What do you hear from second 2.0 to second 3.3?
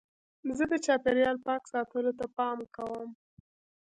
ته پام کوم.